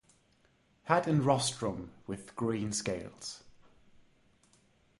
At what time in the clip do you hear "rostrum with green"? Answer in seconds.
1.23-2.71